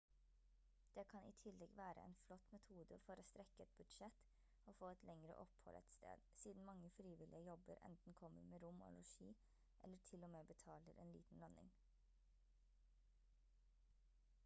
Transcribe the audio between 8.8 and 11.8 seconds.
og losji eller til-og-med betaler en liten lønning